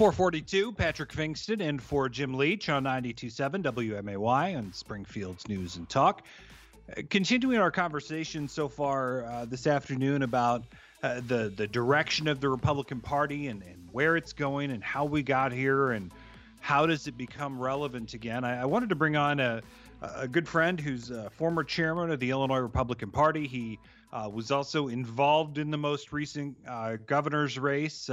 442, 0.00 0.72
Patrick 0.72 1.10
Pfingsten 1.10 1.60
and 1.60 1.82
for 1.82 2.08
Jim 2.08 2.32
Leach 2.32 2.70
on 2.70 2.84
92.7 2.84 3.62
WMAY 3.62 4.56
on 4.56 4.72
Springfield's 4.72 5.46
News 5.46 5.76
and 5.76 5.86
Talk. 5.90 6.22
Uh, 6.96 7.02
continuing 7.10 7.58
our 7.58 7.70
conversation 7.70 8.48
so 8.48 8.66
far 8.66 9.26
uh, 9.26 9.44
this 9.44 9.66
afternoon 9.66 10.22
about 10.22 10.64
uh, 11.02 11.20
the, 11.26 11.52
the 11.54 11.66
direction 11.66 12.28
of 12.28 12.40
the 12.40 12.48
Republican 12.48 13.00
Party 13.00 13.48
and, 13.48 13.62
and 13.62 13.88
where 13.92 14.16
it's 14.16 14.32
going 14.32 14.70
and 14.70 14.82
how 14.82 15.04
we 15.04 15.22
got 15.22 15.52
here 15.52 15.90
and 15.90 16.10
how 16.60 16.86
does 16.86 17.06
it 17.06 17.18
become 17.18 17.60
relevant 17.60 18.14
again. 18.14 18.42
I, 18.42 18.62
I 18.62 18.64
wanted 18.64 18.88
to 18.88 18.94
bring 18.94 19.16
on 19.16 19.38
a, 19.38 19.60
a 20.00 20.26
good 20.26 20.48
friend 20.48 20.80
who's 20.80 21.10
a 21.10 21.28
former 21.28 21.62
chairman 21.62 22.10
of 22.10 22.20
the 22.20 22.30
Illinois 22.30 22.60
Republican 22.60 23.10
Party. 23.10 23.46
He 23.46 23.78
uh, 24.14 24.30
was 24.32 24.50
also 24.50 24.88
involved 24.88 25.58
in 25.58 25.70
the 25.70 25.76
most 25.76 26.10
recent 26.10 26.56
uh, 26.66 26.96
governor's 27.06 27.58
race. 27.58 28.08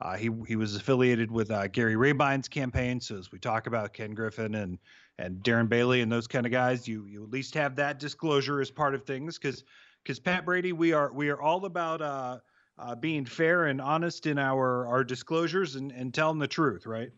Uh, 0.00 0.16
he 0.16 0.30
he 0.46 0.56
was 0.56 0.76
affiliated 0.76 1.30
with 1.30 1.50
uh, 1.50 1.66
Gary 1.68 1.96
Rabine's 1.96 2.48
campaign. 2.48 3.00
So 3.00 3.16
as 3.16 3.32
we 3.32 3.38
talk 3.38 3.66
about 3.66 3.94
Ken 3.94 4.12
Griffin 4.14 4.54
and 4.56 4.78
and 5.18 5.42
Darren 5.42 5.68
Bailey 5.68 6.02
and 6.02 6.12
those 6.12 6.26
kind 6.26 6.44
of 6.44 6.52
guys, 6.52 6.86
you 6.86 7.06
you 7.06 7.22
at 7.22 7.30
least 7.30 7.54
have 7.54 7.76
that 7.76 7.98
disclosure 7.98 8.60
as 8.60 8.70
part 8.70 8.94
of 8.94 9.04
things 9.04 9.38
because 9.38 9.64
because 10.02 10.20
Pat 10.20 10.44
Brady, 10.44 10.72
we 10.72 10.92
are 10.92 11.12
we 11.12 11.30
are 11.30 11.40
all 11.40 11.64
about 11.64 12.02
uh, 12.02 12.38
uh, 12.78 12.94
being 12.94 13.24
fair 13.24 13.64
and 13.66 13.80
honest 13.80 14.26
in 14.26 14.38
our 14.38 14.86
our 14.86 15.02
disclosures 15.02 15.76
and, 15.76 15.90
and 15.92 16.12
telling 16.12 16.38
the 16.38 16.48
truth, 16.48 16.84
right? 16.84 17.10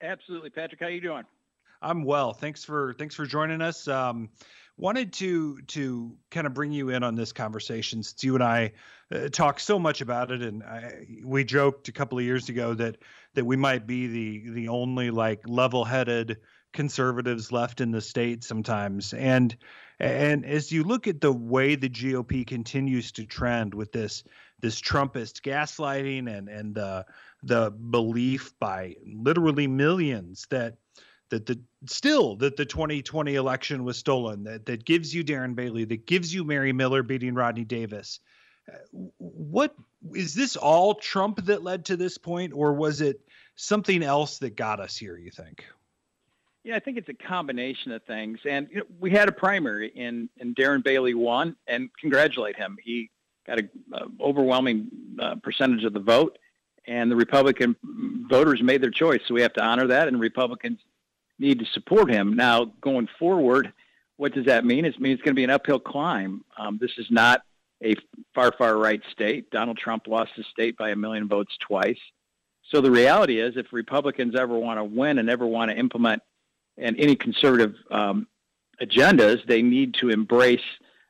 Absolutely, 0.00 0.50
Patrick. 0.50 0.80
How 0.80 0.86
you 0.86 1.00
doing? 1.00 1.24
I'm 1.82 2.04
well. 2.04 2.32
Thanks 2.32 2.64
for 2.64 2.94
thanks 2.94 3.14
for 3.14 3.26
joining 3.26 3.60
us. 3.60 3.88
Um, 3.88 4.30
wanted 4.76 5.12
to 5.14 5.60
to 5.62 6.16
kind 6.30 6.46
of 6.46 6.54
bring 6.54 6.72
you 6.72 6.90
in 6.90 7.02
on 7.02 7.14
this 7.14 7.32
conversation 7.32 8.02
since 8.02 8.22
you 8.22 8.34
and 8.34 8.44
I 8.44 8.72
uh, 9.12 9.28
talk 9.28 9.60
so 9.60 9.78
much 9.78 10.00
about 10.00 10.30
it, 10.30 10.42
and 10.42 10.62
I, 10.62 11.06
we 11.24 11.44
joked 11.44 11.88
a 11.88 11.92
couple 11.92 12.18
of 12.18 12.24
years 12.24 12.48
ago 12.48 12.74
that 12.74 12.96
that 13.34 13.44
we 13.44 13.56
might 13.56 13.86
be 13.86 14.06
the 14.06 14.50
the 14.50 14.68
only 14.68 15.10
like 15.10 15.42
level-headed 15.46 16.38
conservatives 16.72 17.52
left 17.52 17.80
in 17.80 17.90
the 17.90 18.00
state 18.00 18.42
sometimes, 18.42 19.12
and 19.12 19.56
and 20.00 20.44
as 20.44 20.72
you 20.72 20.82
look 20.82 21.06
at 21.06 21.20
the 21.20 21.32
way 21.32 21.76
the 21.76 21.88
GOP 21.88 22.46
continues 22.46 23.12
to 23.12 23.24
trend 23.24 23.74
with 23.74 23.92
this 23.92 24.24
this 24.60 24.80
Trumpist 24.80 25.42
gaslighting 25.42 26.28
and 26.28 26.48
and 26.48 26.74
the 26.74 27.06
the 27.42 27.70
belief 27.70 28.54
by 28.58 28.96
literally 29.06 29.66
millions 29.66 30.46
that 30.50 30.76
that 31.30 31.46
the 31.46 31.60
still 31.86 32.36
that 32.36 32.56
the 32.56 32.64
2020 32.64 33.34
election 33.34 33.84
was 33.84 33.96
stolen 33.96 34.44
that 34.44 34.66
that 34.66 34.84
gives 34.84 35.14
you 35.14 35.24
Darren 35.24 35.54
Bailey 35.54 35.84
that 35.84 36.06
gives 36.06 36.34
you 36.34 36.44
Mary 36.44 36.72
Miller 36.72 37.02
beating 37.02 37.34
Rodney 37.34 37.64
Davis 37.64 38.20
what 39.18 39.74
is 40.14 40.34
this 40.34 40.56
all 40.56 40.94
Trump 40.94 41.44
that 41.46 41.62
led 41.62 41.84
to 41.86 41.96
this 41.96 42.18
point 42.18 42.52
or 42.52 42.72
was 42.72 43.00
it 43.00 43.20
something 43.54 44.02
else 44.02 44.38
that 44.38 44.56
got 44.56 44.80
us 44.80 44.96
here 44.96 45.16
you 45.16 45.30
think 45.30 45.64
yeah, 46.66 46.74
I 46.74 46.80
think 46.80 46.98
it's 46.98 47.08
a 47.08 47.14
combination 47.14 47.92
of 47.92 48.02
things. 48.02 48.40
And 48.44 48.66
you 48.72 48.78
know, 48.78 48.86
we 48.98 49.12
had 49.12 49.28
a 49.28 49.32
primary, 49.32 49.92
and, 49.96 50.28
and 50.40 50.56
Darren 50.56 50.82
Bailey 50.82 51.14
won, 51.14 51.54
and 51.68 51.90
congratulate 52.00 52.56
him. 52.56 52.76
He 52.82 53.08
got 53.46 53.60
an 53.60 53.70
overwhelming 54.20 54.88
uh, 55.20 55.36
percentage 55.36 55.84
of 55.84 55.92
the 55.92 56.00
vote, 56.00 56.38
and 56.84 57.08
the 57.08 57.14
Republican 57.14 57.76
voters 58.28 58.62
made 58.62 58.82
their 58.82 58.90
choice. 58.90 59.20
So 59.28 59.34
we 59.34 59.42
have 59.42 59.52
to 59.52 59.62
honor 59.62 59.86
that, 59.86 60.08
and 60.08 60.18
Republicans 60.18 60.80
need 61.38 61.60
to 61.60 61.66
support 61.66 62.10
him. 62.10 62.34
Now, 62.34 62.64
going 62.80 63.08
forward, 63.16 63.72
what 64.16 64.34
does 64.34 64.46
that 64.46 64.64
mean? 64.64 64.84
It 64.84 64.98
means 64.98 65.20
it's 65.20 65.22
going 65.22 65.36
to 65.36 65.38
be 65.38 65.44
an 65.44 65.50
uphill 65.50 65.78
climb. 65.78 66.44
Um, 66.58 66.78
this 66.80 66.98
is 66.98 67.06
not 67.12 67.42
a 67.84 67.94
far, 68.34 68.52
far 68.52 68.76
right 68.76 69.02
state. 69.12 69.50
Donald 69.50 69.78
Trump 69.78 70.06
lost 70.06 70.32
the 70.36 70.44
state 70.44 70.76
by 70.76 70.90
a 70.90 70.96
million 70.96 71.28
votes 71.28 71.56
twice. 71.66 71.98
So 72.70 72.80
the 72.80 72.90
reality 72.90 73.40
is, 73.40 73.56
if 73.56 73.72
Republicans 73.72 74.34
ever 74.34 74.58
want 74.58 74.78
to 74.78 74.84
win 74.84 75.18
and 75.18 75.30
ever 75.30 75.46
want 75.46 75.70
to 75.70 75.76
implement 75.76 76.22
and 76.76 76.98
any 76.98 77.14
conservative 77.14 77.74
um, 77.90 78.26
agendas, 78.82 79.46
they 79.46 79.62
need 79.62 79.94
to 79.94 80.10
embrace 80.10 80.64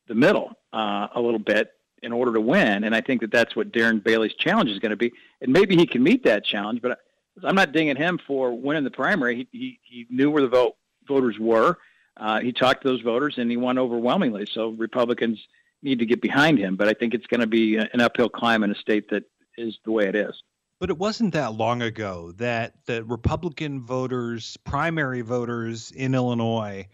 the 0.07 0.15
middle 0.15 0.53
uh, 0.73 1.09
a 1.15 1.21
little 1.21 1.39
bit 1.39 1.71
in 2.03 2.13
order 2.13 2.33
to 2.35 2.41
win. 2.41 2.85
And 2.85 2.95
I 2.95 3.01
think 3.01 3.23
that 3.23 3.33
that's 3.33 3.57
what 3.57 3.73
Darren 3.73 4.03
Bailey's 4.03 4.35
challenge 4.35 4.71
is 4.71 4.79
going 4.79 4.91
to 4.91 4.97
be. 4.97 5.13
And 5.41 5.53
maybe 5.53 5.77
he 5.77 5.87
can 5.87 6.03
meet 6.03 6.25
that 6.25 6.45
challenge, 6.45 6.83
but 6.83 6.99
I'm 7.43 7.55
not 7.55 7.73
dinging 7.73 7.97
him 7.97 8.19
for 8.27 8.53
winning 8.53 8.85
the 8.85 8.91
primary. 8.91 9.37
He, 9.37 9.59
he, 9.59 9.81
he 9.83 10.07
knew 10.11 10.31
where 10.31 10.43
the 10.43 10.49
vote 10.49 10.77
voters 11.09 11.39
were. 11.39 11.79
Uh, 12.17 12.41
he 12.41 12.53
talked 12.53 12.83
to 12.83 12.89
those 12.89 13.01
voters 13.01 13.35
and 13.39 13.51
he 13.51 13.57
won 13.57 13.79
overwhelmingly. 13.79 14.47
So 14.53 14.69
Republicans 14.71 15.39
need 15.83 15.99
to 15.99 16.07
get 16.07 16.21
behind 16.21 16.59
him. 16.59 16.77
But 16.77 16.89
I 16.89 16.95
think 16.95 17.15
it's 17.15 17.27
going 17.27 17.41
to 17.41 17.47
be 17.47 17.77
an 17.77 18.01
uphill 18.01 18.29
climb 18.29 18.63
in 18.63 18.71
a 18.71 18.75
state 18.75 19.11
that 19.11 19.25
is 19.57 19.79
the 19.85 19.93
way 19.93 20.07
it 20.07 20.15
is. 20.15 20.35
But 20.79 20.91
it 20.91 20.99
wasn't 20.99 21.33
that 21.33 21.55
long 21.55 21.81
ago 21.81 22.33
that 22.37 22.75
the 22.85 23.03
Republican 23.05 23.83
voters, 23.83 24.59
primary 24.59 25.23
voters 25.23 25.91
in 25.91 26.15
Illinois, 26.15 26.87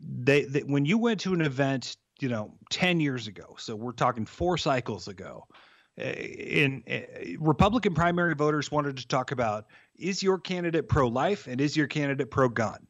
they, 0.00 0.42
they 0.42 0.60
when 0.60 0.84
you 0.84 0.98
went 0.98 1.20
to 1.20 1.32
an 1.32 1.40
event, 1.40 1.96
you 2.18 2.28
know, 2.28 2.54
10 2.70 2.98
years 2.98 3.28
ago, 3.28 3.54
so 3.56 3.76
we're 3.76 3.92
talking 3.92 4.26
four 4.26 4.58
cycles 4.58 5.06
ago, 5.06 5.46
eh, 5.96 6.10
in, 6.10 6.82
in 6.86 7.06
eh, 7.14 7.36
Republican 7.38 7.94
primary 7.94 8.34
voters 8.34 8.72
wanted 8.72 8.96
to 8.96 9.06
talk 9.06 9.30
about 9.30 9.66
is 9.96 10.20
your 10.20 10.38
candidate 10.38 10.88
pro-life 10.88 11.46
and 11.46 11.60
is 11.60 11.76
your 11.76 11.86
candidate 11.86 12.32
pro-gun? 12.32 12.86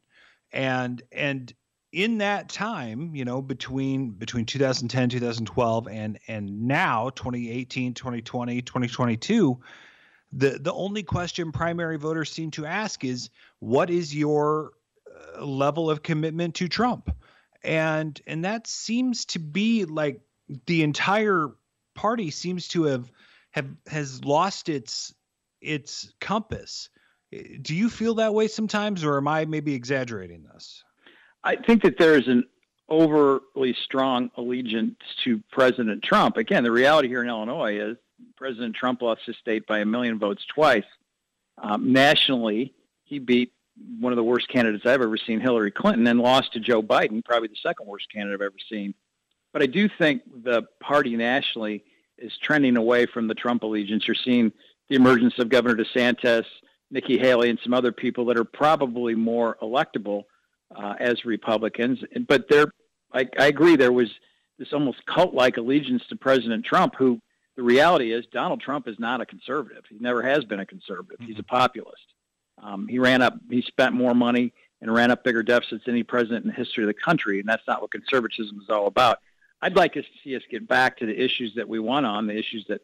And 0.53 1.03
and 1.13 1.53
in 1.93 2.19
that 2.19 2.49
time, 2.49 3.15
you 3.15 3.25
know, 3.25 3.41
between 3.41 4.11
between 4.11 4.45
2010, 4.45 5.09
2012 5.09 5.89
and 5.89 6.19
and 6.29 6.63
now 6.67 7.11
2018, 7.11 7.95
2020, 7.95 8.63
2022, 8.63 9.59
the 10.33 10.59
the 10.61 10.73
only 10.73 11.03
question 11.03 11.51
primary 11.53 11.97
voters 11.97 12.31
seem 12.31 12.51
to 12.53 12.67
ask 12.67 13.05
is 13.05 13.31
what 13.61 13.89
is 13.91 14.15
your 14.15 14.73
uh, 15.37 15.45
level 15.45 15.91
of 15.91 16.03
commitment 16.03 16.55
to 16.57 16.69
Trump? 16.69 17.11
And 17.65 18.21
and 18.27 18.45
that 18.45 18.67
seems 18.67 19.25
to 19.27 19.39
be 19.39 19.85
like 19.85 20.21
the 20.67 20.83
entire 20.83 21.49
party 21.95 22.31
seems 22.31 22.69
to 22.69 22.85
have 22.85 23.11
have 23.53 23.69
has 23.87 24.25
lost 24.25 24.69
its 24.69 25.15
its 25.63 26.13
compass. 26.21 26.91
Do 27.63 27.75
you 27.75 27.89
feel 27.89 28.15
that 28.17 28.35
way 28.35 28.49
sometimes 28.49 29.05
or 29.05 29.17
am 29.17 29.29
I 29.29 29.47
maybe 29.47 29.75
exaggerating 29.75 30.45
this? 30.45 30.85
I 31.45 31.57
think 31.57 31.83
that 31.83 31.99
there 31.99 32.17
is 32.19 32.29
an 32.29 32.45
overly 32.89 33.77
strong 33.85 34.31
allegiance 34.37 34.97
to 35.25 35.43
President 35.53 36.03
Trump. 36.03 36.37
Again, 36.37 36.65
the 36.65 36.71
reality 36.71 37.09
here 37.09 37.23
in 37.23 37.29
Illinois 37.29 37.79
is 37.79 37.97
President 38.37 38.75
Trump 38.75 39.03
lost 39.03 39.23
his 39.27 39.37
state 39.37 39.67
by 39.67 39.81
a 39.81 39.85
million 39.85 40.19
votes 40.19 40.45
twice. 40.53 40.85
Um, 41.59 41.93
nationally, 41.93 42.75
he 43.05 43.19
beat 43.19 43.53
one 44.01 44.13
of 44.13 44.17
the 44.17 44.25
worst 44.25 44.49
candidates 44.49 44.87
I've 44.87 45.03
ever 45.03 45.17
seen, 45.17 45.41
Hillary 45.41 45.71
Clinton, 45.71 46.07
and 46.07 46.21
lost 46.21 46.53
to 46.55 46.61
Joe 46.61 46.83
Biden, 46.83 47.25
probably 47.25 47.49
the 47.49 47.57
second 47.63 47.87
worst 47.87 48.11
candidate 48.13 48.41
I've 48.41 48.47
ever 48.47 48.57
seen. 48.71 48.95
But 49.53 49.63
I 49.63 49.67
do 49.67 49.89
think 49.89 50.23
the 50.45 50.63
party 50.81 51.17
nationally 51.17 51.85
is 52.19 52.37
trending 52.43 52.77
away 52.77 53.07
from 53.07 53.29
the 53.29 53.35
Trump 53.35 53.63
allegiance. 53.63 54.07
You're 54.07 54.17
seeing 54.17 54.53
the 54.89 54.97
emergence 54.97 55.39
of 55.39 55.49
Governor 55.49 55.77
DeSantis, 55.77 56.45
Nikki 56.91 57.19
Haley, 57.19 57.51
and 57.51 57.59
some 57.63 57.75
other 57.75 57.93
people 57.93 58.25
that 58.27 58.39
are 58.39 58.45
probably 58.45 59.15
more 59.15 59.57
electable 59.63 60.25
uh, 60.75 60.95
as 60.99 61.25
Republicans. 61.25 61.99
But 62.27 62.49
there, 62.49 62.67
I, 63.13 63.29
I 63.39 63.47
agree, 63.47 63.77
there 63.77 63.93
was 63.93 64.11
this 64.59 64.73
almost 64.73 65.05
cult-like 65.07 65.57
allegiance 65.57 66.03
to 66.09 66.17
President 66.17 66.65
Trump, 66.65 66.95
who 66.97 67.21
the 67.57 67.63
reality 67.63 68.13
is 68.13 68.25
Donald 68.33 68.61
Trump 68.61 68.89
is 68.89 68.99
not 68.99 69.21
a 69.21 69.27
conservative. 69.27 69.85
He 69.89 69.99
never 70.01 70.23
has 70.23 70.45
been 70.45 70.61
a 70.61 70.67
conservative. 70.67 71.19
He's 71.21 71.39
a 71.39 71.43
mm-hmm. 71.43 71.57
populist. 71.57 72.03
Um, 72.63 72.89
he 72.89 72.99
ran 72.99 73.23
up, 73.23 73.35
he 73.51 73.63
spent 73.63 73.95
more 73.95 74.15
money 74.15 74.53
and 74.81 74.93
ran 74.93 75.11
up 75.11 75.25
bigger 75.25 75.43
deficits 75.43 75.85
than 75.85 75.95
any 75.95 76.03
president 76.03 76.45
in 76.45 76.51
the 76.51 76.57
history 76.57 76.85
of 76.85 76.89
the 76.89 76.95
country, 76.95 77.41
and 77.41 77.49
that's 77.49 77.67
not 77.67 77.83
what 77.83 77.91
conservatism 77.91 78.61
is 78.61 78.69
all 78.69 78.87
about. 78.87 79.19
I'd 79.61 79.77
like 79.77 79.95
to 79.95 80.03
see 80.23 80.37
us 80.37 80.43
get 80.51 80.69
back 80.69 80.99
to 80.99 81.07
the 81.07 81.21
issues 81.21 81.55
that 81.57 81.69
we 81.69 81.79
won 81.79 82.05
on, 82.05 82.27
the 82.27 82.37
issues 82.37 82.65
that 82.69 82.81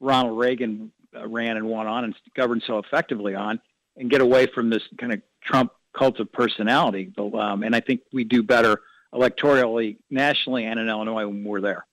Ronald 0.00 0.38
Reagan 0.38 0.90
uh, 1.14 1.26
ran 1.26 1.56
and 1.56 1.66
won 1.66 1.86
on 1.86 2.04
and 2.04 2.14
governed 2.34 2.64
so 2.66 2.78
effectively 2.78 3.34
on, 3.34 3.60
and 3.96 4.10
get 4.10 4.20
away 4.20 4.46
from 4.46 4.70
this 4.70 4.82
kind 4.98 5.12
of 5.12 5.22
Trump 5.40 5.72
cult 5.96 6.20
of 6.20 6.30
personality. 6.32 7.12
Um, 7.18 7.62
and 7.62 7.74
I 7.74 7.80
think 7.80 8.02
we 8.12 8.24
do 8.24 8.42
better 8.42 8.80
electorally, 9.14 9.96
nationally, 10.10 10.64
and 10.64 10.78
in 10.78 10.88
Illinois 10.88 11.26
when 11.26 11.44
we're 11.44 11.60
there. 11.60 11.86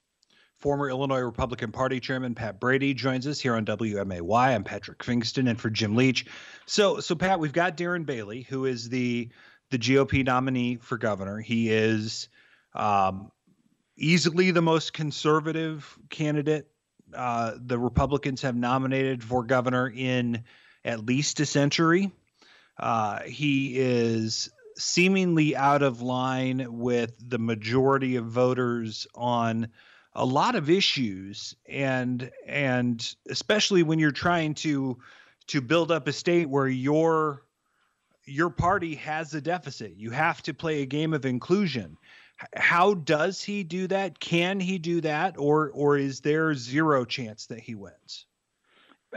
Former 0.58 0.90
Illinois 0.90 1.20
Republican 1.20 1.72
Party 1.72 2.00
Chairman 2.00 2.36
Pat 2.36 2.60
Brady 2.60 2.94
joins 2.94 3.28
us 3.28 3.40
here 3.40 3.56
on 3.56 3.66
WMAY. 3.66 4.56
I'm 4.56 4.64
Patrick 4.64 5.00
Pfingsten, 5.00 5.50
and 5.50 5.60
for 5.60 5.70
Jim 5.70 5.96
Leach. 5.96 6.26
So, 6.66 7.00
so 7.00 7.16
Pat, 7.16 7.40
we've 7.40 7.54
got 7.54 7.76
Darren 7.76 8.06
Bailey, 8.06 8.44
who 8.44 8.66
is 8.66 8.90
the 8.90 9.30
the 9.72 9.80
GOP 9.80 10.24
nominee 10.24 10.78
for 10.78 10.98
governor. 10.98 11.40
He 11.40 11.72
is 11.72 12.30
um, 12.76 13.32
easily 13.98 14.52
the 14.52 14.62
most 14.62 14.94
conservative 14.94 15.98
candidate 16.10 16.68
uh, 17.14 17.54
the 17.58 17.78
Republicans 17.78 18.42
have 18.42 18.56
nominated 18.56 19.24
for 19.24 19.44
governor 19.44 19.92
in 19.94 20.44
at 20.86 21.06
least 21.06 21.40
a 21.40 21.46
century. 21.46 22.12
Uh, 22.78 23.22
he 23.22 23.78
is 23.78 24.50
seemingly 24.78 25.56
out 25.56 25.84
of 25.84 26.02
line 26.02 26.66
with 26.80 27.14
the 27.20 27.38
majority 27.38 28.16
of 28.16 28.26
voters 28.26 29.08
on 29.14 29.68
a 30.16 30.26
lot 30.26 30.56
of 30.56 30.70
issues 30.70 31.56
and 31.68 32.32
and 32.48 33.16
especially 33.30 33.84
when 33.84 34.00
you're 34.00 34.12
trying 34.12 34.54
to 34.54 34.98
to 35.48 35.62
build 35.62 35.92
up 35.92 36.08
a 36.08 36.14
state 36.14 36.50
where 36.50 36.68
your 36.68 37.44
your 38.26 38.50
party 38.50 38.96
has 38.96 39.34
a 39.34 39.42
deficit. 39.42 39.96
You 39.98 40.12
have 40.12 40.42
to 40.44 40.54
play 40.54 40.82
a 40.82 40.88
game 40.88 41.14
of 41.14 41.26
inclusion. 41.26 41.98
How 42.56 42.94
does 42.94 43.44
he 43.44 43.64
do 43.64 43.88
that? 43.88 44.20
Can 44.20 44.60
he 44.60 44.78
do 44.78 45.02
that, 45.02 45.38
or 45.38 45.72
or 45.72 45.98
is 45.98 46.22
there 46.22 46.54
zero 46.56 47.06
chance 47.06 47.48
that 47.48 47.60
he 47.60 47.76
wins? 47.76 48.26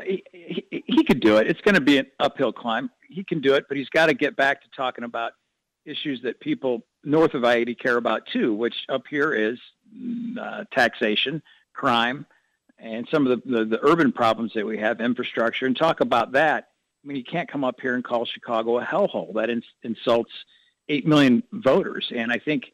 He, 0.04 0.22
he, 0.32 0.84
he 0.87 1.04
could 1.04 1.20
do 1.20 1.37
it. 1.38 1.46
It's 1.48 1.60
going 1.60 1.75
to 1.75 1.81
be 1.81 1.98
an 1.98 2.06
uphill 2.20 2.52
climb. 2.52 2.90
He 3.08 3.25
can 3.25 3.40
do 3.40 3.54
it, 3.54 3.66
but 3.69 3.76
he's 3.76 3.88
got 3.88 4.06
to 4.06 4.14
get 4.14 4.37
back 4.37 4.62
to 4.62 4.69
talking 4.76 5.04
about 5.04 5.32
issues 5.84 6.22
that 6.22 6.40
people 6.40 6.84
north 7.04 7.34
of 7.34 7.44
I-80 7.44 7.78
care 7.78 7.96
about 7.96 8.26
too, 8.26 8.52
which 8.54 8.75
up 8.88 9.04
here 9.08 9.32
is 9.32 9.58
uh, 10.40 10.64
taxation, 10.72 11.43
crime, 11.72 12.26
and 12.78 13.06
some 13.10 13.26
of 13.26 13.43
the, 13.43 13.58
the, 13.58 13.64
the 13.64 13.78
urban 13.82 14.12
problems 14.12 14.52
that 14.54 14.66
we 14.66 14.78
have, 14.78 15.00
infrastructure, 15.00 15.66
and 15.66 15.76
talk 15.76 16.00
about 16.00 16.32
that. 16.32 16.69
I 17.04 17.08
mean, 17.08 17.16
you 17.16 17.25
can't 17.25 17.48
come 17.48 17.64
up 17.64 17.81
here 17.81 17.94
and 17.94 18.02
call 18.02 18.25
Chicago 18.25 18.78
a 18.78 18.84
hellhole. 18.84 19.34
That 19.34 19.48
ins- 19.48 19.64
insults 19.82 20.32
eight 20.88 21.06
million 21.06 21.43
voters, 21.52 22.10
and 22.14 22.32
I 22.32 22.38
think 22.38 22.72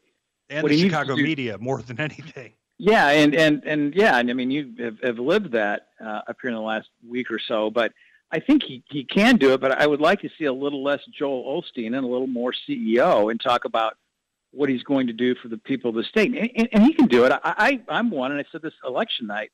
and 0.49 0.67
the 0.67 0.77
Chicago 0.77 1.15
do, 1.15 1.23
media 1.23 1.57
more 1.59 1.81
than 1.81 1.99
anything. 1.99 2.53
Yeah, 2.85 3.11
and 3.11 3.33
and 3.33 3.63
and 3.63 3.95
yeah, 3.95 4.17
and 4.17 4.29
I 4.29 4.33
mean, 4.33 4.51
you 4.51 4.73
have, 4.79 4.99
have 5.01 5.17
lived 5.17 5.53
that 5.53 5.87
uh, 6.03 6.19
up 6.27 6.35
here 6.41 6.49
in 6.49 6.55
the 6.57 6.61
last 6.61 6.89
week 7.07 7.31
or 7.31 7.39
so, 7.39 7.69
but 7.69 7.93
I 8.29 8.41
think 8.41 8.61
he, 8.61 8.83
he 8.89 9.05
can 9.05 9.37
do 9.37 9.53
it. 9.53 9.61
But 9.61 9.79
I 9.79 9.87
would 9.87 10.01
like 10.01 10.19
to 10.19 10.29
see 10.37 10.43
a 10.43 10.51
little 10.51 10.83
less 10.83 10.99
Joel 11.17 11.61
Osteen 11.61 11.95
and 11.95 12.03
a 12.03 12.07
little 12.07 12.27
more 12.27 12.53
CEO 12.67 13.31
and 13.31 13.39
talk 13.39 13.63
about 13.63 13.95
what 14.51 14.67
he's 14.67 14.83
going 14.83 15.07
to 15.07 15.13
do 15.13 15.33
for 15.33 15.47
the 15.47 15.57
people 15.57 15.91
of 15.91 15.95
the 15.95 16.03
state, 16.03 16.35
and, 16.35 16.49
and, 16.57 16.67
and 16.73 16.83
he 16.83 16.93
can 16.93 17.07
do 17.07 17.23
it. 17.23 17.31
I, 17.31 17.39
I 17.45 17.81
I'm 17.87 18.11
one, 18.11 18.31
and 18.31 18.41
I 18.41 18.43
said 18.51 18.61
this 18.61 18.73
election 18.85 19.27
night 19.27 19.53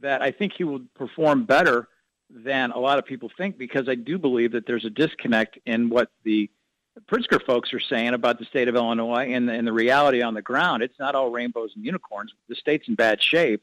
that 0.00 0.20
I 0.20 0.32
think 0.32 0.54
he 0.54 0.64
will 0.64 0.82
perform 0.96 1.44
better 1.44 1.86
than 2.28 2.72
a 2.72 2.78
lot 2.80 2.98
of 2.98 3.06
people 3.06 3.30
think 3.36 3.56
because 3.56 3.88
I 3.88 3.94
do 3.94 4.18
believe 4.18 4.50
that 4.50 4.66
there's 4.66 4.84
a 4.84 4.90
disconnect 4.90 5.60
in 5.64 5.90
what 5.90 6.10
the 6.24 6.50
Pritzker 7.02 7.44
folks 7.44 7.72
are 7.74 7.80
saying 7.80 8.14
about 8.14 8.38
the 8.38 8.44
state 8.44 8.68
of 8.68 8.76
Illinois 8.76 9.32
and 9.32 9.48
the, 9.48 9.52
and 9.52 9.66
the 9.66 9.72
reality 9.72 10.22
on 10.22 10.34
the 10.34 10.42
ground. 10.42 10.82
It's 10.82 10.98
not 10.98 11.14
all 11.14 11.30
rainbows 11.30 11.72
and 11.74 11.84
unicorns. 11.84 12.32
The 12.48 12.54
state's 12.54 12.88
in 12.88 12.94
bad 12.94 13.22
shape, 13.22 13.62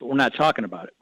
but 0.00 0.06
we're 0.06 0.16
not 0.16 0.34
talking 0.34 0.64
about 0.64 0.88
it. 0.88 0.94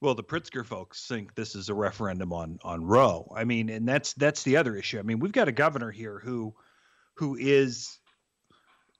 Well, 0.00 0.14
the 0.14 0.24
Pritzker 0.24 0.66
folks 0.66 1.06
think 1.06 1.34
this 1.34 1.54
is 1.54 1.68
a 1.68 1.74
referendum 1.74 2.32
on 2.32 2.58
on 2.64 2.84
Roe. 2.84 3.30
I 3.36 3.44
mean, 3.44 3.68
and 3.68 3.86
that's 3.86 4.14
that's 4.14 4.42
the 4.42 4.56
other 4.56 4.74
issue. 4.74 4.98
I 4.98 5.02
mean, 5.02 5.20
we've 5.20 5.32
got 5.32 5.48
a 5.48 5.52
governor 5.52 5.92
here 5.92 6.18
who 6.18 6.54
who 7.14 7.36
is 7.36 7.98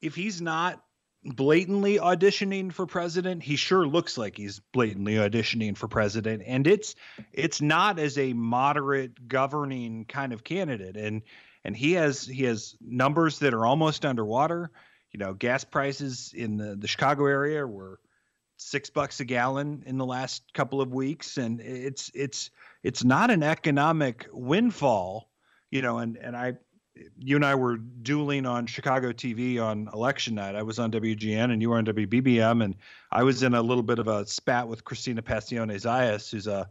if 0.00 0.15
he's 0.15 0.41
not 0.41 0.81
blatantly 1.25 1.99
auditioning 1.99 2.73
for 2.73 2.85
president 2.85 3.44
he 3.44 3.55
sure 3.55 3.87
looks 3.87 4.19
like 4.19 4.37
he's 4.37 4.61
blatantly 4.73 5.15
auditioning 5.15 5.76
for 5.76 5.87
president 5.87 6.43
and 6.44 6.67
it's 6.67 6.97
it's 7.32 7.61
not 7.61 8.00
as 8.00 8.19
a 8.19 8.32
moderate 8.32 9.29
governing 9.29 10.05
kind 10.06 10.32
of 10.32 10.43
candidate 10.43 10.97
and 10.97 11.23
and 11.64 11.76
he 11.76 11.93
has 11.93 12.26
he 12.26 12.44
has 12.44 12.76
numbers 12.81 13.38
that 13.41 13.55
are 13.55 13.67
almost 13.67 14.05
underwater. 14.05 14.70
You 15.12 15.19
know 15.19 15.35
gas 15.35 15.64
prices 15.64 16.32
in 16.35 16.56
the, 16.56 16.75
the 16.75 16.88
chicago 16.88 17.26
area 17.26 17.67
were 17.67 18.00
six 18.56 18.88
bucks 18.88 19.20
a 19.20 19.25
gallon 19.25 19.82
in 19.87 19.99
the 19.99 20.06
last 20.06 20.55
couple 20.55 20.81
of 20.81 20.93
weeks. 20.93 21.37
And 21.37 21.61
it's 21.61 22.11
it's 22.14 22.50
it's 22.82 23.05
not 23.05 23.31
an 23.31 23.43
economic 23.43 24.26
windfall 24.32 25.29
you 25.70 25.82
know 25.82 25.99
and 25.99 26.17
and 26.17 26.37
i 26.37 26.55
you 27.19 27.37
and 27.37 27.44
I 27.44 27.55
were 27.55 27.76
dueling 27.76 28.47
on 28.47 28.67
Chicago 28.67 29.12
TV 29.12 29.62
on 29.62 29.88
election 29.93 30.35
night. 30.35 30.55
I 30.55 30.62
was 30.62 30.79
on 30.79 30.91
WGN 30.91 31.53
and 31.53 31.62
you 31.62 31.70
were 31.70 31.79
on 31.79 31.87
WBBM, 31.87 32.62
and 32.62 32.76
I 33.11 33.23
was 33.23 33.43
in 33.43 33.55
a 33.55 33.62
little 33.62 33.82
bit 33.82 33.99
of 33.99 34.08
a 34.08 34.26
spat 34.26 34.69
with 34.69 34.85
Cristina 34.85 35.23
Pacione 35.23 35.75
Zayas, 35.75 36.31
who's 36.31 36.47
a 36.47 36.69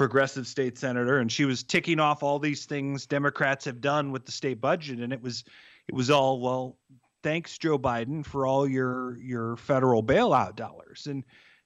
progressive 0.00 0.46
state 0.46 0.78
senator, 0.78 1.18
and 1.18 1.30
she 1.30 1.44
was 1.44 1.62
ticking 1.62 2.00
off 2.00 2.22
all 2.22 2.38
these 2.38 2.64
things 2.64 3.04
Democrats 3.04 3.66
have 3.66 3.82
done 3.82 4.12
with 4.12 4.24
the 4.24 4.32
state 4.32 4.58
budget, 4.58 4.98
and 4.98 5.12
it 5.12 5.20
was 5.20 5.44
it 5.88 5.94
was 5.94 6.10
all 6.10 6.40
well. 6.40 6.78
Thanks, 7.22 7.58
Joe 7.58 7.78
Biden, 7.78 8.24
for 8.24 8.46
all 8.46 8.66
your 8.66 9.18
your 9.18 9.58
federal 9.58 10.02
bailout 10.02 10.56
dollars. 10.56 11.06
And 11.06 11.22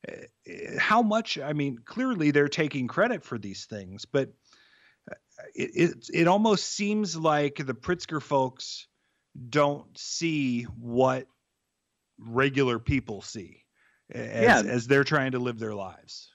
uh, 0.09 0.15
how 0.81 1.01
much? 1.01 1.39
I 1.39 1.53
mean, 1.53 1.79
clearly 1.85 2.33
they're 2.33 2.49
taking 2.49 2.89
credit 2.89 3.23
for 3.23 3.39
these 3.39 3.67
things, 3.67 4.05
but 4.05 4.33
it, 5.55 5.71
it 5.77 6.11
it 6.13 6.27
almost 6.27 6.65
seems 6.65 7.17
like 7.17 7.65
the 7.65 7.73
Pritzker 7.73 8.21
folks 8.21 8.89
don't 9.49 9.97
see 9.97 10.65
what 10.65 11.29
regular 12.19 12.81
people 12.81 13.23
see 13.23 13.63
as, 14.11 14.43
yeah. 14.43 14.73
as 14.73 14.89
they're 14.89 15.05
trying 15.05 15.31
to 15.31 15.39
live 15.39 15.61
their 15.61 15.75
lives. 15.77 16.34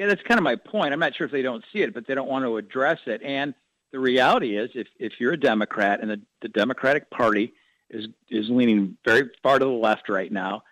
Yeah, 0.00 0.06
that's 0.06 0.22
kind 0.22 0.38
of 0.38 0.44
my 0.44 0.56
point. 0.56 0.94
I'm 0.94 0.98
not 0.98 1.14
sure 1.14 1.26
if 1.26 1.30
they 1.30 1.42
don't 1.42 1.62
see 1.74 1.82
it, 1.82 1.92
but 1.92 2.06
they 2.06 2.14
don't 2.14 2.26
want 2.26 2.46
to 2.46 2.56
address 2.56 3.00
it. 3.04 3.20
And 3.22 3.52
the 3.92 3.98
reality 3.98 4.56
is, 4.56 4.70
if, 4.74 4.88
if 4.98 5.20
you're 5.20 5.34
a 5.34 5.38
Democrat 5.38 6.00
and 6.00 6.10
the, 6.10 6.20
the 6.40 6.48
Democratic 6.48 7.10
Party 7.10 7.52
is 7.90 8.08
is 8.30 8.48
leaning 8.48 8.96
very 9.04 9.28
far 9.42 9.58
to 9.58 9.64
the 9.66 9.70
left 9.70 10.08
right 10.08 10.32
now, 10.32 10.62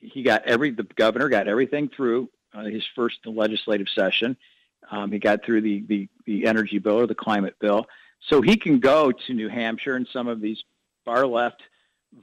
he 0.00 0.24
got 0.24 0.42
every 0.44 0.72
the 0.72 0.82
governor 0.82 1.28
got 1.28 1.46
everything 1.46 1.88
through 1.88 2.28
uh, 2.52 2.64
his 2.64 2.82
first 2.96 3.24
legislative 3.24 3.88
session. 3.88 4.36
Um, 4.90 5.12
he 5.12 5.20
got 5.20 5.44
through 5.44 5.60
the, 5.60 5.84
the, 5.86 6.08
the 6.26 6.44
energy 6.44 6.80
bill 6.80 6.96
or 6.96 7.06
the 7.06 7.14
climate 7.14 7.54
bill. 7.60 7.86
So 8.28 8.42
he 8.42 8.56
can 8.56 8.80
go 8.80 9.12
to 9.12 9.34
New 9.34 9.50
Hampshire 9.50 9.94
and 9.94 10.08
some 10.12 10.26
of 10.26 10.40
these 10.40 10.64
far 11.04 11.28
left 11.28 11.62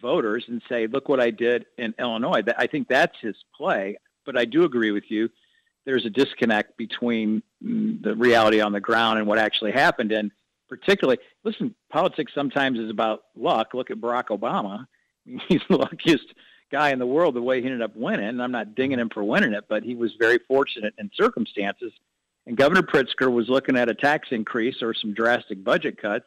voters 0.01 0.43
and 0.49 0.61
say, 0.67 0.87
look 0.87 1.07
what 1.07 1.21
I 1.21 1.31
did 1.31 1.65
in 1.77 1.95
Illinois. 1.97 2.43
I 2.57 2.67
think 2.67 2.89
that's 2.89 3.17
his 3.21 3.37
play. 3.55 3.95
But 4.25 4.37
I 4.37 4.43
do 4.43 4.65
agree 4.65 4.91
with 4.91 5.09
you. 5.09 5.29
There's 5.85 6.05
a 6.05 6.09
disconnect 6.09 6.77
between 6.77 7.43
mm, 7.63 8.01
the 8.01 8.15
reality 8.15 8.61
on 8.61 8.71
the 8.71 8.79
ground 8.79 9.19
and 9.19 9.27
what 9.27 9.39
actually 9.39 9.71
happened. 9.71 10.11
And 10.11 10.31
particularly, 10.69 11.19
listen, 11.43 11.75
politics 11.91 12.33
sometimes 12.33 12.79
is 12.79 12.89
about 12.89 13.23
luck. 13.35 13.73
Look 13.73 13.91
at 13.91 13.97
Barack 13.97 14.27
Obama. 14.27 14.85
He's 15.47 15.61
the 15.69 15.77
luckiest 15.77 16.33
guy 16.71 16.91
in 16.91 16.99
the 16.99 17.05
world 17.05 17.35
the 17.35 17.41
way 17.41 17.59
he 17.59 17.65
ended 17.65 17.81
up 17.81 17.95
winning. 17.95 18.27
And 18.27 18.41
I'm 18.41 18.51
not 18.51 18.75
dinging 18.75 18.99
him 18.99 19.09
for 19.09 19.23
winning 19.23 19.53
it, 19.53 19.65
but 19.67 19.83
he 19.83 19.95
was 19.95 20.13
very 20.19 20.39
fortunate 20.47 20.93
in 20.97 21.11
circumstances 21.13 21.91
and 22.45 22.57
Governor 22.57 22.81
Pritzker 22.81 23.31
was 23.31 23.49
looking 23.49 23.77
at 23.77 23.89
a 23.89 23.93
tax 23.93 24.29
increase 24.31 24.81
or 24.81 24.93
some 24.93 25.13
drastic 25.13 25.63
budget 25.63 26.01
cuts. 26.01 26.25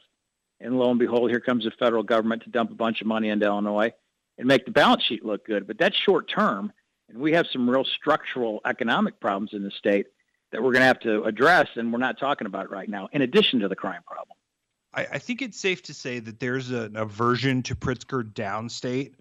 And 0.60 0.78
lo 0.78 0.90
and 0.90 0.98
behold, 0.98 1.30
here 1.30 1.40
comes 1.40 1.64
the 1.64 1.72
federal 1.72 2.02
government 2.02 2.44
to 2.44 2.50
dump 2.50 2.70
a 2.70 2.74
bunch 2.74 3.00
of 3.00 3.06
money 3.06 3.28
into 3.28 3.46
Illinois 3.46 3.92
and 4.38 4.46
make 4.46 4.64
the 4.64 4.70
balance 4.70 5.02
sheet 5.02 5.24
look 5.24 5.44
good. 5.44 5.66
But 5.66 5.78
that's 5.78 5.96
short 5.96 6.28
term. 6.28 6.72
And 7.08 7.18
we 7.18 7.32
have 7.32 7.46
some 7.52 7.68
real 7.68 7.84
structural 7.84 8.60
economic 8.64 9.20
problems 9.20 9.50
in 9.52 9.62
the 9.62 9.70
state 9.70 10.06
that 10.52 10.62
we're 10.62 10.72
going 10.72 10.82
to 10.82 10.86
have 10.86 11.00
to 11.00 11.24
address. 11.24 11.68
And 11.76 11.92
we're 11.92 11.98
not 11.98 12.18
talking 12.18 12.46
about 12.46 12.70
right 12.70 12.88
now, 12.88 13.08
in 13.12 13.22
addition 13.22 13.60
to 13.60 13.68
the 13.68 13.76
crime 13.76 14.02
problem. 14.06 14.36
I, 14.94 15.06
I 15.12 15.18
think 15.18 15.42
it's 15.42 15.58
safe 15.58 15.82
to 15.82 15.94
say 15.94 16.20
that 16.20 16.40
there's 16.40 16.70
an 16.70 16.96
aversion 16.96 17.62
to 17.64 17.74
Pritzker 17.74 18.22
downstate. 18.22 19.14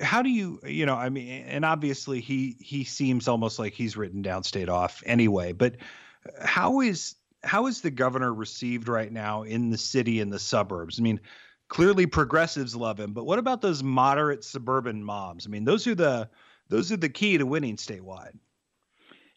How 0.00 0.22
do 0.22 0.30
you, 0.30 0.60
you 0.64 0.86
know, 0.86 0.94
I 0.94 1.08
mean, 1.08 1.28
and 1.28 1.64
obviously 1.64 2.20
he 2.20 2.56
he 2.60 2.84
seems 2.84 3.26
almost 3.26 3.58
like 3.58 3.74
he's 3.74 3.96
written 3.96 4.22
downstate 4.22 4.68
off 4.68 5.02
anyway, 5.04 5.52
but 5.52 5.76
how 6.40 6.80
is 6.80 7.16
how 7.42 7.66
is 7.66 7.80
the 7.80 7.90
governor 7.90 8.32
received 8.32 8.88
right 8.88 9.12
now 9.12 9.42
in 9.42 9.70
the 9.70 9.78
city 9.78 10.20
and 10.20 10.32
the 10.32 10.38
suburbs? 10.38 11.00
I 11.00 11.02
mean, 11.02 11.20
clearly 11.68 12.06
progressives 12.06 12.76
love 12.76 12.98
him, 12.98 13.12
but 13.12 13.26
what 13.26 13.38
about 13.38 13.60
those 13.60 13.82
moderate 13.82 14.44
suburban 14.44 15.02
moms 15.02 15.46
I 15.46 15.50
mean, 15.50 15.64
those 15.64 15.86
are 15.86 15.94
the 15.94 16.28
those 16.68 16.90
are 16.92 16.96
the 16.96 17.08
key 17.08 17.38
to 17.38 17.46
winning 17.46 17.76
statewide. 17.76 18.36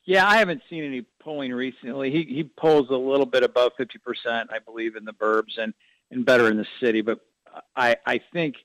Yeah, 0.05 0.27
I 0.27 0.37
haven't 0.37 0.63
seen 0.69 0.83
any 0.83 1.05
polling 1.19 1.53
recently. 1.53 2.09
He 2.09 2.23
he 2.23 2.43
polls 2.43 2.89
a 2.89 2.95
little 2.95 3.25
bit 3.25 3.43
above 3.43 3.73
fifty 3.77 3.99
percent, 3.99 4.49
I 4.51 4.59
believe, 4.59 4.95
in 4.95 5.05
the 5.05 5.13
burbs 5.13 5.57
and 5.57 5.73
and 6.09 6.25
better 6.25 6.49
in 6.49 6.57
the 6.57 6.65
city. 6.79 7.01
But 7.01 7.19
I 7.75 7.95
I 8.05 8.19
think 8.33 8.55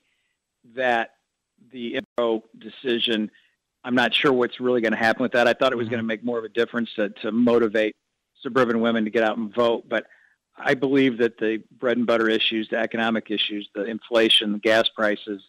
that 0.75 1.11
the 1.71 1.95
info 1.95 2.43
decision, 2.57 3.29
I'm 3.83 3.95
not 3.95 4.13
sure 4.13 4.33
what's 4.33 4.59
really 4.59 4.81
going 4.81 4.93
to 4.93 4.97
happen 4.97 5.21
with 5.21 5.33
that. 5.33 5.47
I 5.47 5.53
thought 5.53 5.71
it 5.71 5.75
was 5.75 5.85
mm-hmm. 5.85 5.91
going 5.91 6.03
to 6.03 6.07
make 6.07 6.23
more 6.23 6.39
of 6.39 6.45
a 6.45 6.49
difference 6.49 6.91
to 6.95 7.09
to 7.09 7.31
motivate 7.31 7.95
suburban 8.41 8.81
women 8.81 9.03
to 9.05 9.11
get 9.11 9.23
out 9.23 9.37
and 9.37 9.53
vote. 9.53 9.87
But 9.87 10.07
I 10.57 10.73
believe 10.73 11.17
that 11.19 11.37
the 11.37 11.61
bread 11.79 11.97
and 11.97 12.07
butter 12.07 12.29
issues, 12.29 12.69
the 12.69 12.77
economic 12.77 13.29
issues, 13.29 13.69
the 13.75 13.83
inflation, 13.83 14.53
the 14.53 14.59
gas 14.59 14.89
prices, 14.89 15.43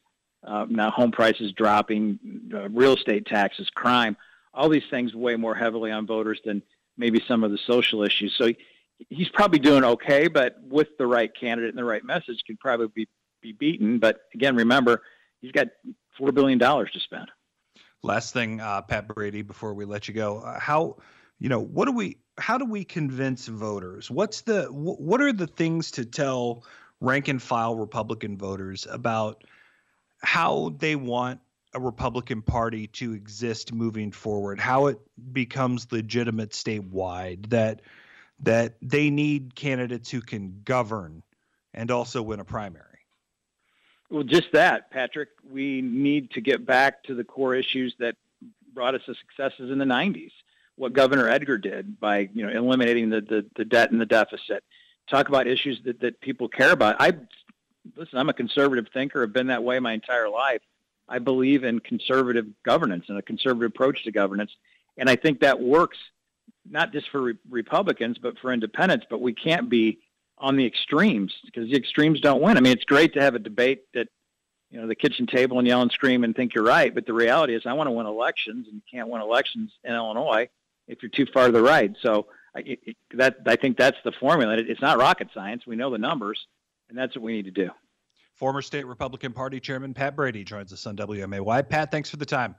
uh, 0.47 0.67
now 0.69 0.91
home 0.91 1.11
prices 1.11 1.53
dropping, 1.53 2.19
uh, 2.55 2.69
real 2.69 2.95
estate 2.95 3.27
taxes, 3.27 3.69
crime, 3.75 4.17
all 4.55 4.69
these 4.69 4.87
things 4.91 5.15
weigh 5.15 5.37
more 5.37 5.55
heavily 5.55 5.91
on 5.91 6.07
voters 6.07 6.41
than 6.45 6.63
maybe 6.97 7.23
some 7.27 7.45
of 7.45 7.51
the 7.51 7.59
social 7.67 8.03
issues. 8.03 8.35
So 8.37 8.47
he, 8.47 8.57
he's 9.11 9.29
probably 9.29 9.59
doing 9.59 9.85
okay, 9.85 10.29
but 10.29 10.57
with 10.63 10.89
the 10.99 11.07
right 11.07 11.31
candidate 11.35 11.71
and 11.71 11.79
the 11.79 11.85
right 11.85 12.05
message, 12.05 12.43
could 12.47 12.59
probably 12.59 12.89
be, 12.95 13.09
be 13.43 13.53
beaten. 13.53 13.99
But 13.99 14.21
again, 14.35 14.57
remember, 14.57 15.03
he's 15.41 15.53
got 15.53 15.69
$4 16.19 16.33
billion 16.33 16.59
to 16.59 16.87
spend. 17.01 17.31
Last 18.03 18.33
thing, 18.33 18.61
uh, 18.61 18.83
Pat 18.83 19.09
Brady, 19.09 19.43
before 19.43 19.75
we 19.75 19.85
let 19.85 20.09
you 20.09 20.15
go, 20.15 20.39
uh, 20.39 20.61
how 20.61 20.97
you 21.39 21.49
know 21.49 21.61
what 21.61 21.87
do 21.87 21.93
we 21.93 22.19
how 22.39 22.59
do 22.59 22.65
we 22.65 22.85
convince 22.85 23.47
voters 23.47 24.11
what's 24.11 24.43
the 24.43 24.65
what 24.67 25.21
are 25.21 25.33
the 25.33 25.47
things 25.47 25.91
to 25.93 26.05
tell 26.05 26.65
rank 27.01 27.29
and 27.29 27.43
file 27.43 27.77
republican 27.77 28.37
voters 28.37 28.87
about 28.91 29.45
how 30.27 30.75
they 30.79 30.97
want 30.97 31.41
a 31.75 31.81
republican 31.81 32.43
party 32.43 32.87
to 32.89 33.13
exist 33.13 33.73
moving 33.73 34.11
forward 34.11 34.59
how 34.59 34.87
it 34.87 34.99
becomes 35.33 35.87
legitimate 35.93 36.51
statewide 36.51 37.49
that 37.51 37.81
that 38.41 38.75
they 38.83 39.11
need 39.11 39.55
candidates 39.55 40.11
who 40.11 40.21
can 40.21 40.61
govern 40.65 41.23
and 41.75 41.91
also 41.91 42.23
win 42.23 42.41
a 42.41 42.45
primary. 42.45 42.85
Well, 44.11 44.23
just 44.23 44.53
that, 44.53 44.91
Patrick. 44.91 45.31
We 45.49 45.83
need 45.83 46.31
to 46.33 46.41
get 46.41 46.65
back 46.65 47.03
to 47.05 47.15
the 47.15 47.25
core 47.25 47.55
issues 47.55 47.95
that 47.99 48.17
brought 48.73 48.95
us 48.95 49.03
the 49.07 49.15
successes 49.15 49.71
in 49.71 49.79
the 49.79 49.85
90s. 49.85 50.31
What 50.77 50.93
Governor 50.93 51.29
Edgar 51.29 51.59
did 51.59 51.99
by 51.99 52.29
you 52.35 52.47
know 52.47 52.53
eliminating 52.53 53.11
the, 53.11 53.21
the, 53.21 53.47
the 53.57 53.65
debt 53.65 53.91
and 53.91 54.01
the 54.01 54.07
deficit. 54.07 54.63
Talk 55.09 55.29
about 55.29 55.47
issues 55.47 55.81
that, 55.85 56.01
that 56.01 56.21
people 56.21 56.49
care 56.49 56.73
about. 56.73 56.97
I 57.01 57.13
listen. 57.97 58.19
I'm 58.19 58.29
a 58.29 58.35
conservative 58.35 58.87
thinker. 58.93 59.23
I've 59.23 59.33
been 59.33 59.49
that 59.49 59.63
way 59.63 59.79
my 59.79 59.93
entire 59.93 60.29
life. 60.29 60.63
I 61.09 61.19
believe 61.19 61.65
in 61.65 61.81
conservative 61.81 62.47
governance 62.65 63.05
and 63.09 63.19
a 63.19 63.23
conservative 63.23 63.71
approach 63.71 64.05
to 64.05 64.13
governance, 64.13 64.51
and 64.97 65.09
I 65.09 65.17
think 65.17 65.41
that 65.41 65.61
works 65.61 65.99
not 66.69 66.93
just 66.93 67.09
for 67.11 67.23
re- 67.23 67.35
Republicans 67.49 68.19
but 68.19 68.39
for 68.39 68.53
independents. 68.53 69.07
But 69.09 69.21
we 69.21 69.33
can't 69.33 69.69
be 69.69 70.01
on 70.39 70.57
the 70.57 70.67
extremes 70.67 71.33
because 71.45 71.71
the 71.71 71.77
extremes 71.77 72.21
don't 72.21 72.43
win. 72.43 72.57
I 72.57 72.61
mean, 72.61 72.73
it's 72.73 72.85
great 72.85 73.15
to 73.15 73.21
have 73.23 73.35
a 73.35 73.39
debate 73.39 73.85
that 73.95 74.09
you 74.71 74.81
know 74.81 74.87
the 74.87 74.95
kitchen 74.95 75.27
table 75.27 75.59
and 75.59 75.67
yell 75.67 75.83
and 75.83 75.93
scream 75.93 76.25
and 76.25 76.35
think 76.35 76.55
you're 76.55 76.65
right, 76.65 76.95
but 76.95 77.07
the 77.07 77.15
reality 77.15 77.55
is 77.55 77.63
I 77.67 77.75
want 77.75 77.87
to 77.87 77.93
win 77.93 78.07
elections, 78.07 78.67
and 78.67 78.77
you 78.77 78.83
can't 78.91 79.09
win 79.09 79.23
elections 79.23 79.73
in 79.85 79.95
Illinois 79.95 80.49
if 80.89 81.03
you're 81.03 81.11
too 81.11 81.27
far 81.33 81.47
to 81.47 81.53
the 81.53 81.63
right. 81.63 81.95
So 82.03 82.27
I, 82.55 82.61
it, 82.61 82.97
that 83.15 83.39
I 83.47 83.57
think 83.57 83.77
that's 83.77 83.99
the 84.05 84.13
formula. 84.13 84.57
It's 84.59 84.81
not 84.81 84.99
rocket 84.99 85.29
science. 85.35 85.67
We 85.67 85.77
know 85.77 85.91
the 85.91 85.99
numbers, 85.99 86.47
and 86.89 86.99
that's 86.99 87.17
what 87.17 87.23
we 87.23 87.33
need 87.33 87.45
to 87.45 87.51
do. 87.51 87.71
Former 88.35 88.61
state 88.61 88.87
Republican 88.87 89.33
Party 89.33 89.61
Chairman 89.61 89.95
Pat 89.95 90.15
Brady 90.15 90.45
joins 90.45 90.73
us 90.73 90.87
on 90.87 90.97
WMAY. 90.97 91.69
Pat, 91.69 91.91
thanks 91.91 92.11
for 92.11 92.19
the 92.19 92.27
time. 92.27 92.55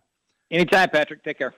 Anytime, 0.50 0.90
Patrick. 0.90 1.24
Take 1.24 1.38
care. 1.38 1.54